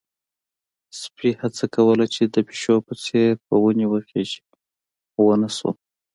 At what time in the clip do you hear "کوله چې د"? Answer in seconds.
1.75-2.35